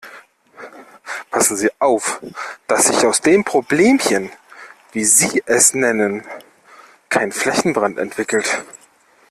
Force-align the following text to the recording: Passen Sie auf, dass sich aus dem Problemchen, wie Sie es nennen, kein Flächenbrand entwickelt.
Passen 1.29 1.57
Sie 1.57 1.69
auf, 1.77 2.21
dass 2.65 2.85
sich 2.87 3.05
aus 3.05 3.21
dem 3.21 3.43
Problemchen, 3.43 4.31
wie 4.93 5.03
Sie 5.05 5.43
es 5.45 5.75
nennen, 5.75 6.25
kein 7.09 7.31
Flächenbrand 7.31 7.99
entwickelt. 7.99 8.63